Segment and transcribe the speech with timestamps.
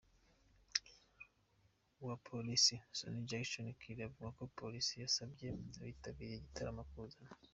[2.05, 5.47] wa Polisi, Sonny Jackson Kyle avuga ko Polisi yasabye
[5.81, 7.33] abitabiriye igitaramo kuzana.